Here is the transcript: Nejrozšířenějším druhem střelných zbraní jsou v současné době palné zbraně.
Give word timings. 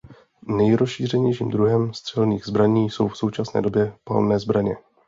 Nejrozšířenějším 0.47 1.49
druhem 1.51 1.93
střelných 1.93 2.45
zbraní 2.45 2.89
jsou 2.89 3.07
v 3.07 3.17
současné 3.17 3.61
době 3.61 3.93
palné 4.03 4.39
zbraně. 4.39 4.77